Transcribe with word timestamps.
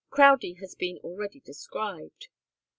Crowdie 0.09 0.57
has 0.59 0.73
been 0.73 0.97
already 1.03 1.39
described. 1.39 2.27